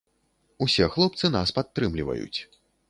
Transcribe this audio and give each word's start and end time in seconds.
Усе 0.67 0.89
хлопцы 0.95 1.33
нас 1.37 1.55
падтрымліваюць. 1.59 2.39